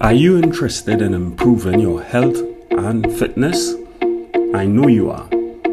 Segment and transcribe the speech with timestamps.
[0.00, 2.36] Are you interested in improving your health
[2.70, 3.74] and fitness?
[4.54, 5.28] I know you are.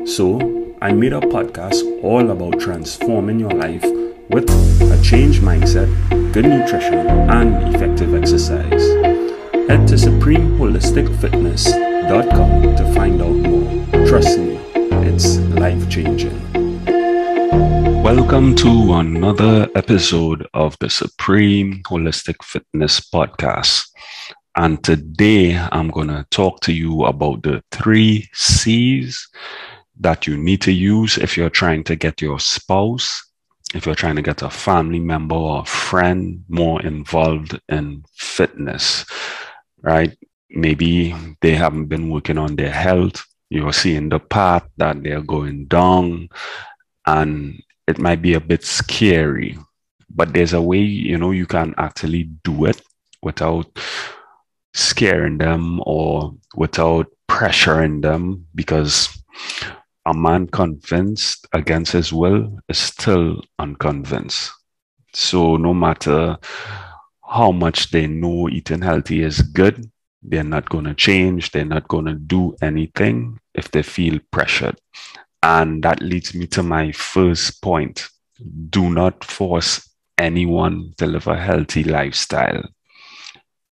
[0.08, 3.83] So, I made a podcast all about transforming your life
[4.32, 4.50] with
[4.82, 5.88] a changed mindset,
[6.33, 8.82] good nutrition, and effective exercise.
[9.69, 13.85] Head to supremeholisticfitness.com to find out more.
[14.07, 14.55] Trust me,
[15.07, 16.41] it's life changing.
[18.01, 23.89] Welcome to another episode of the Supreme Holistic Fitness Podcast.
[24.57, 29.27] And today I'm going to talk to you about the three C's
[29.99, 33.21] that you need to use if you're trying to get your spouse,
[33.73, 39.05] if you're trying to get a family member or a friend more involved in fitness,
[39.81, 40.17] right?
[40.49, 43.25] Maybe they haven't been working on their health.
[43.49, 46.30] You're seeing the path that they're going down
[47.05, 49.58] and it might be a bit scary,
[50.09, 52.81] but there's a way, you know, you can actually do it
[53.22, 53.67] without
[54.75, 59.09] scaring them or without pressuring them because
[60.05, 64.52] a man convinced against his will is still unconvinced.
[65.13, 66.38] So no matter
[67.27, 69.89] how much they know eating healthy is good,
[70.22, 71.52] they're not going to change.
[71.52, 74.78] They're not going to do anything if they feel pressured.
[75.41, 78.09] And that leads me to my first point.
[78.69, 82.63] Do not force anyone to live a healthy lifestyle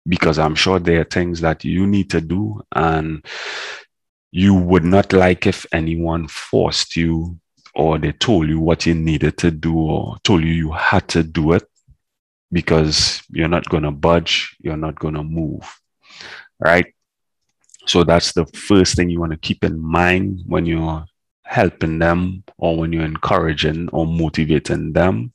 [0.08, 3.26] because I'm sure there are things that you need to do and
[4.32, 7.40] you would not like if anyone forced you
[7.76, 11.24] or they told you what you needed to do or told you you had to
[11.24, 11.64] do it
[12.52, 15.80] because you're not going to budge, you're not going to move.
[16.60, 16.94] Right?
[17.86, 21.06] So that's the first thing you want to keep in mind when you're
[21.44, 25.34] helping them or when you're encouraging or motivating them.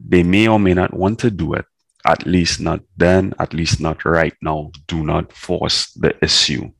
[0.00, 1.64] They may or may not want to do it,
[2.06, 4.70] at least not then, at least not right now.
[4.88, 6.70] Do not force the issue.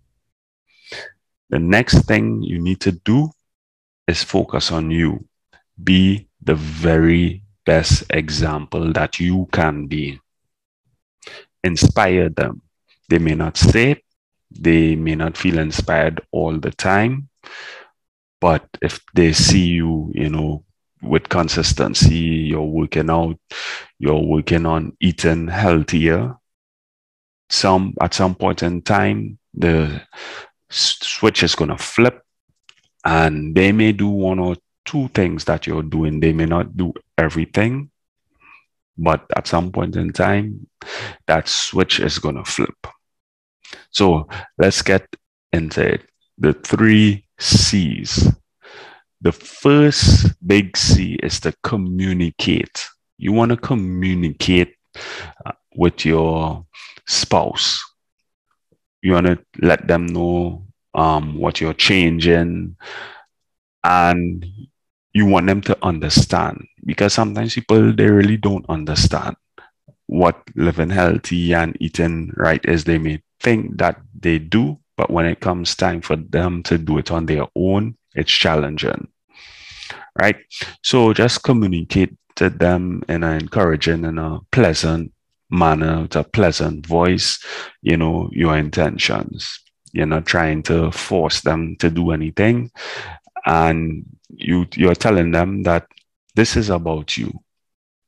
[1.50, 3.30] The next thing you need to do
[4.08, 5.26] is focus on you.
[5.82, 10.18] Be the very best example that you can be.
[11.62, 12.62] Inspire them.
[13.08, 14.04] They may not say it,
[14.50, 17.28] they may not feel inspired all the time,
[18.40, 20.64] but if they see you, you know,
[21.02, 23.38] with consistency, you're working out,
[24.02, 26.34] you're working on eating healthier.
[27.48, 30.02] Some at some point in time, the
[30.68, 32.20] switch is gonna flip,
[33.04, 36.18] and they may do one or two things that you're doing.
[36.18, 37.92] They may not do everything,
[38.98, 40.66] but at some point in time,
[41.28, 42.74] that switch is gonna flip.
[43.90, 44.26] So
[44.58, 45.06] let's get
[45.52, 46.02] into it.
[46.38, 48.32] The three C's.
[49.20, 52.88] The first big C is to communicate.
[53.18, 54.74] You want to communicate
[55.44, 56.66] uh, with your
[57.06, 57.82] spouse.
[59.02, 60.64] You want to let them know
[60.94, 62.76] um, what you're changing
[63.84, 64.46] and
[65.12, 69.36] you want them to understand because sometimes people they really don't understand
[70.06, 75.26] what living healthy and eating right is they may think that they do but when
[75.26, 79.08] it comes time for them to do it on their own, it's challenging.
[80.20, 80.36] Right?
[80.82, 85.12] So just communicate to them in an encouraging and a pleasant
[85.50, 87.42] manner, with a pleasant voice,
[87.82, 89.60] you know, your intentions.
[89.92, 92.70] You're not trying to force them to do anything.
[93.44, 95.86] And you you're telling them that
[96.34, 97.32] this is about you.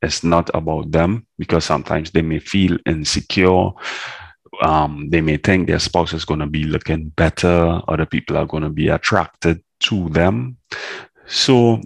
[0.01, 3.71] It's not about them because sometimes they may feel insecure
[4.61, 8.45] um, they may think their spouse is going to be looking better, other people are
[8.45, 10.57] going to be attracted to them.
[11.27, 11.81] So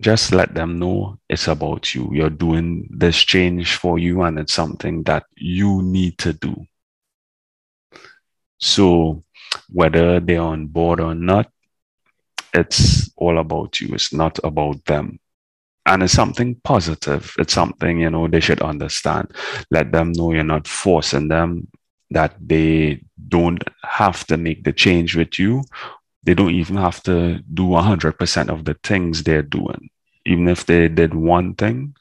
[0.00, 2.10] just let them know it's about you.
[2.12, 6.66] You're doing this change for you, and it's something that you need to do.
[8.58, 9.24] So,
[9.68, 11.50] whether they're on board or not,
[12.54, 13.94] it's all about you.
[13.94, 15.18] It's not about them.
[15.86, 17.34] And it's something positive.
[17.38, 19.32] It's something, you know, they should understand.
[19.70, 21.68] Let them know you're not forcing them
[22.10, 25.62] that they don't have to make the change with you.
[26.28, 29.88] They don't even have to do 100% of the things they're doing.
[30.26, 31.96] Even if they did one thing,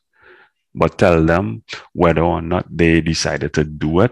[0.75, 1.63] but tell them
[1.94, 4.12] whether or not they decided to do it,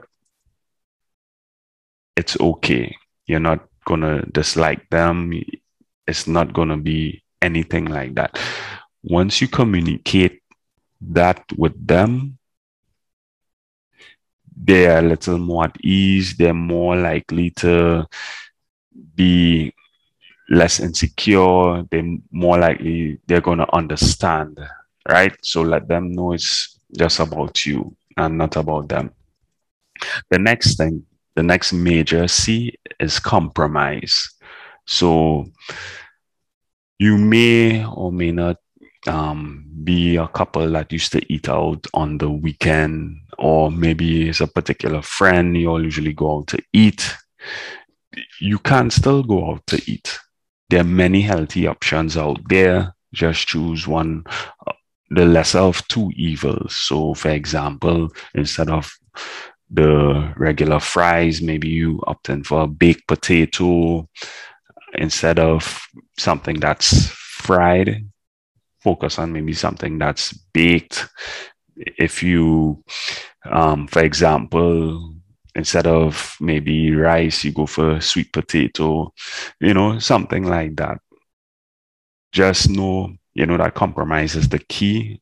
[2.16, 2.96] it's okay.
[3.26, 5.34] You're not to dislike them.
[6.08, 8.40] It's not to be anything like that.
[9.04, 10.42] Once you communicate
[11.02, 12.38] that with them,
[14.56, 16.38] they're a little more at ease.
[16.38, 18.08] They're more likely to
[19.14, 19.74] be
[20.50, 21.84] less insecure.
[21.90, 24.60] They're more likely they're going to understand,
[25.10, 25.36] right?
[25.42, 29.12] So let them know it's just about you and not about them.
[30.30, 31.06] The next thing,
[31.36, 34.30] the next major C is compromise.
[34.86, 35.46] So
[37.00, 38.58] you may or may not
[39.08, 44.42] um, be a couple that used to eat out on the weekend, or maybe it's
[44.42, 47.16] a particular friend you all usually go out to eat.
[48.40, 50.20] You can still go out to eat.
[50.70, 52.96] There are many healthy options out there.
[53.14, 54.24] Just choose one,
[55.10, 56.76] the lesser of two evils.
[56.76, 58.92] So, for example, instead of
[59.70, 64.08] the regular fries, maybe you opt in for a baked potato
[64.94, 65.80] instead of
[66.18, 68.06] something that's fried
[68.86, 71.10] focus on maybe something that's baked.
[71.76, 72.84] If you,
[73.44, 75.15] um, for example,
[75.56, 79.13] instead of maybe rice, you go for sweet potato,
[79.60, 81.00] you know, something like that.
[82.31, 85.22] Just know, you know, that compromise is the key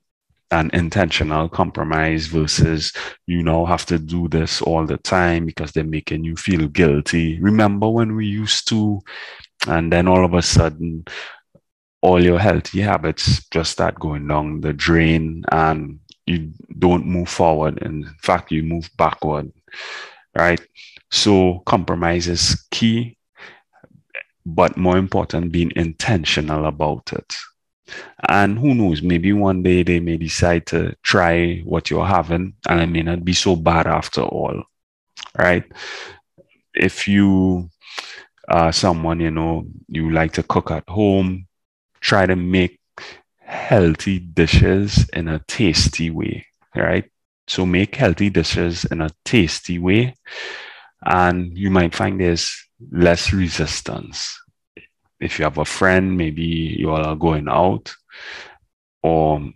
[0.54, 2.94] an intentional compromise versus
[3.26, 7.40] you now have to do this all the time because they're making you feel guilty.
[7.42, 9.02] Remember when we used to,
[9.68, 11.06] and then all of a sudden
[12.02, 17.80] all your healthy habits just start going down the drain and you don't move forward.
[17.80, 19.52] In fact, you move backward,
[20.36, 20.62] right?
[21.12, 23.18] So compromise is key,
[24.46, 27.34] but more important, being intentional about it.
[28.28, 32.82] And who knows, maybe one day they may decide to try what you're having and
[32.82, 34.64] it may not be so bad after all,
[35.38, 35.64] right?
[36.74, 37.70] If you
[38.48, 41.48] are someone, you know, you like to cook at home,
[42.02, 42.80] try to make
[43.40, 46.46] healthy dishes in a tasty way,
[46.76, 47.10] right?
[47.54, 50.16] So make healthy dishes in a tasty way,
[51.06, 52.50] and you might find there's
[52.92, 54.42] less resistance.
[55.20, 57.94] If you have a friend, maybe you all are going out,
[59.04, 59.52] or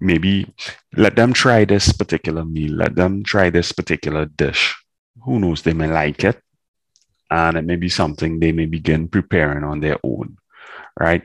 [0.00, 0.50] maybe
[0.96, 4.74] let them try this particular meal, let them try this particular dish.
[5.26, 6.40] Who knows, they may like it,
[7.30, 10.38] and it may be something they may begin preparing on their own
[10.98, 11.22] right?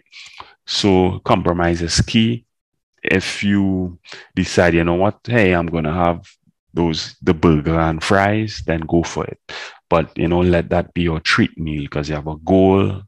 [0.66, 2.46] So compromise is key.
[3.04, 4.00] If you
[4.36, 6.28] decide, you know what, hey, I'm gonna have
[6.74, 9.40] those the burger and fries, then go for it.
[9.90, 13.02] But you know, let that be your treat meal because you have a goal,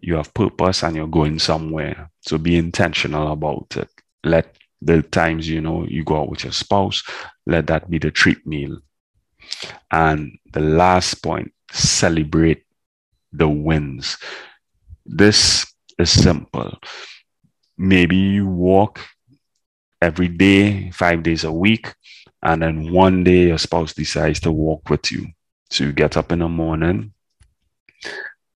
[0.00, 2.10] you have purpose, and you're going somewhere.
[2.20, 3.88] So be intentional about it.
[4.24, 7.02] Let the times you know you go out with your spouse,
[7.46, 8.78] let that be the treat meal.
[9.90, 12.64] And the last point, celebrate
[13.32, 14.16] the wins.
[15.04, 15.66] This
[15.98, 16.78] is simple.
[17.76, 19.00] Maybe you walk
[20.02, 21.94] every day, five days a week,
[22.42, 25.28] and then one day your spouse decides to walk with you.
[25.70, 27.12] So you get up in the morning,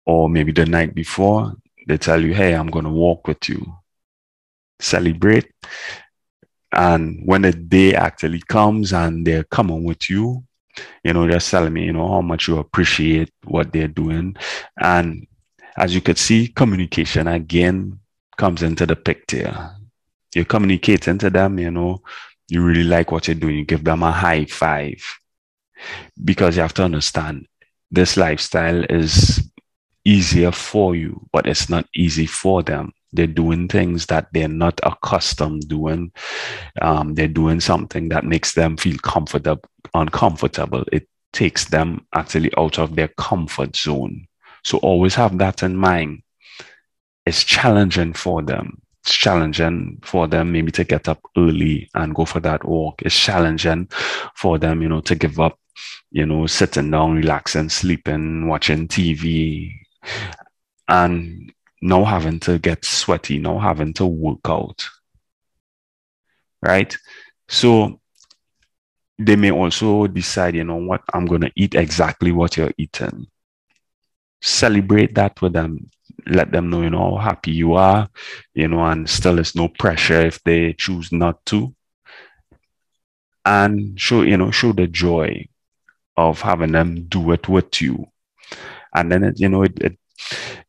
[0.06, 1.54] or maybe the night before,
[1.86, 3.60] they tell you, Hey, I'm going to walk with you.
[4.78, 5.50] Celebrate.
[6.72, 10.44] And when the day actually comes and they're coming with you,
[11.04, 14.36] you know, just telling me, you know, how much you appreciate what they're doing.
[14.80, 15.26] And
[15.76, 17.98] as you could see, communication again
[18.38, 19.70] comes into the picture.
[20.34, 22.02] You're communicating to them, you know,
[22.48, 25.02] you really like what you're doing, you give them a high five.
[26.22, 27.46] Because you have to understand
[27.90, 29.50] this lifestyle is
[30.04, 32.92] easier for you, but it's not easy for them.
[33.12, 36.12] They're doing things that they're not accustomed doing.
[36.80, 39.62] Um, they're doing something that makes them feel comfortable,
[39.92, 40.84] uncomfortable.
[40.90, 44.26] It takes them actually out of their comfort zone.
[44.64, 46.22] So always have that in mind.
[47.26, 48.81] It's challenging for them.
[49.04, 53.02] It's challenging for them maybe to get up early and go for that walk.
[53.02, 53.88] It's challenging
[54.36, 55.58] for them, you know, to give up,
[56.10, 59.72] you know, sitting down, relaxing, sleeping, watching TV,
[60.88, 64.88] and now having to get sweaty, now having to work out.
[66.60, 66.96] Right?
[67.48, 68.00] So
[69.18, 73.26] they may also decide, you know what, I'm going to eat exactly what you're eating
[74.42, 75.88] celebrate that with them
[76.26, 78.08] let them know you know how happy you are
[78.54, 81.74] you know and still there's no pressure if they choose not to.
[83.44, 85.48] And show you know show the joy
[86.16, 88.06] of having them do it with you.
[88.94, 89.98] And then it, you know it, it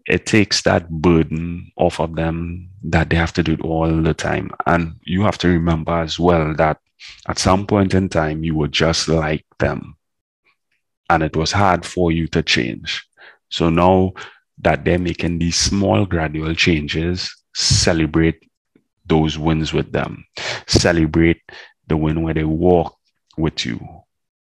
[0.06, 4.14] it takes that burden off of them that they have to do it all the
[4.14, 4.52] time.
[4.66, 6.80] And you have to remember as well that
[7.28, 9.96] at some point in time you were just like them.
[11.10, 13.06] And it was hard for you to change.
[13.50, 14.14] So now
[14.64, 18.50] that they're making these small gradual changes, celebrate
[19.06, 20.26] those wins with them.
[20.68, 21.42] Celebrate
[21.88, 22.98] the win where they walk
[23.38, 23.80] with you.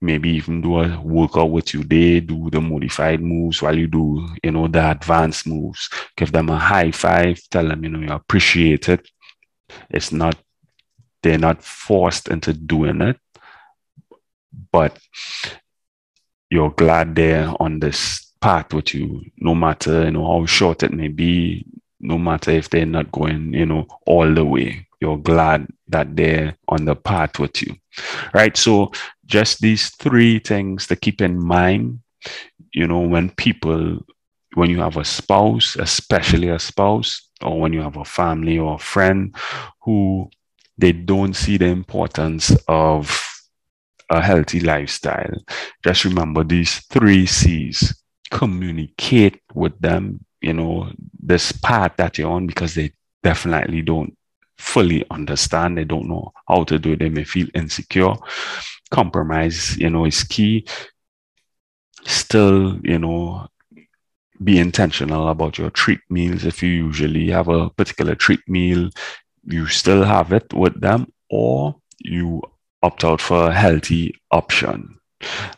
[0.03, 1.85] Maybe even do a workout with you.
[1.85, 5.91] They do the modified moves while you do, you know, the advanced moves.
[6.17, 7.41] Give them a high five.
[7.51, 9.07] Tell them, you know, you appreciate it.
[9.91, 10.37] It's not,
[11.23, 13.19] they're not forced into doing it,
[14.73, 14.99] but
[16.51, 20.93] you're glad they're on this path with you, no matter you know how short it
[20.93, 21.67] may be,
[22.01, 24.87] no matter if they're not going, you know, all the way.
[25.01, 27.75] You're glad that they're on the path with you.
[28.35, 28.57] Right.
[28.57, 28.93] So
[29.27, 32.01] just these three things to keep in mind,
[32.73, 34.05] you know, when people
[34.55, 38.75] when you have a spouse, especially a spouse, or when you have a family or
[38.75, 39.35] a friend
[39.83, 40.29] who
[40.77, 43.27] they don't see the importance of
[44.11, 45.33] a healthy lifestyle.
[45.85, 48.00] Just remember these three C's.
[48.31, 54.17] Communicate with them, you know, this path that you're on because they definitely don't
[54.57, 55.77] fully understand.
[55.77, 57.01] They don't know how to do it.
[57.01, 58.15] They may feel insecure.
[58.91, 60.67] Compromise, you know, is key.
[62.05, 63.49] Still, you know,
[64.43, 66.45] be intentional about your treat meals.
[66.45, 68.91] If you usually have a particular treat meal,
[69.45, 72.43] you still have it with them, or you
[72.83, 75.00] opt out for a healthy option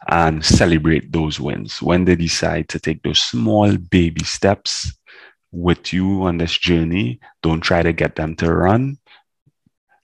[0.09, 1.81] and celebrate those wins.
[1.81, 4.92] When they decide to take those small baby steps
[5.50, 8.99] with you on this journey, don't try to get them to run.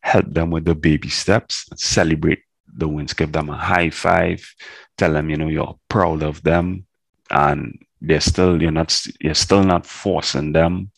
[0.00, 2.42] Help them with the baby steps, celebrate
[2.76, 4.54] the wins, give them a high five,
[4.96, 6.86] tell them, you know, you're proud of them
[7.30, 10.90] and they're still, you're not, you're still not forcing them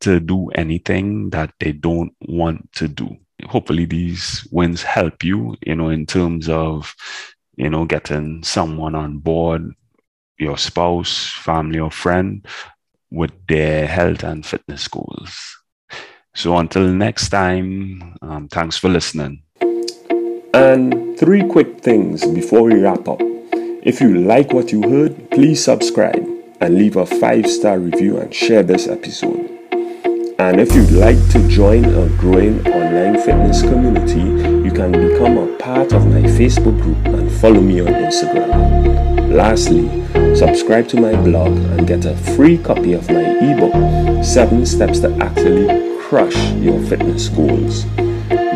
[0.00, 5.74] to do anything that they don't want to do hopefully these wins help you, you
[5.74, 6.94] know, in terms of,
[7.60, 9.70] you know, getting someone on board,
[10.38, 12.46] your spouse, family, or friend
[13.10, 15.58] with their health and fitness goals.
[16.34, 19.42] So until next time, um, thanks for listening.
[20.54, 23.20] And three quick things before we wrap up.
[23.82, 26.26] If you like what you heard, please subscribe
[26.60, 29.49] and leave a five star review and share this episode.
[30.40, 34.22] And if you'd like to join a growing online fitness community,
[34.66, 39.34] you can become a part of my Facebook group and follow me on Instagram.
[39.34, 39.86] Lastly,
[40.34, 45.14] subscribe to my blog and get a free copy of my ebook, 7 Steps to
[45.18, 47.84] Actually Crush Your Fitness Goals.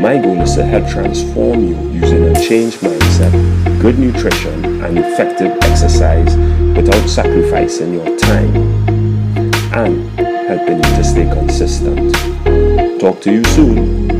[0.00, 5.52] My goal is to help transform you using a changed mindset, good nutrition, and effective
[5.60, 6.34] exercise
[6.74, 8.56] without sacrificing your time.
[9.74, 12.14] And helping you to stay consistent.
[13.00, 14.13] Talk to you soon.